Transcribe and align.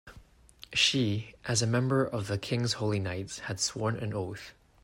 She, 0.73 1.35
as 1.45 1.61
a 1.61 1.67
member 1.67 2.03
of 2.03 2.25
the 2.25 2.39
king's 2.39 2.73
holy 2.81 2.97
knights, 2.97 3.37
had 3.41 3.59
sworn 3.59 3.95
an 3.97 4.15
oath. 4.15 4.55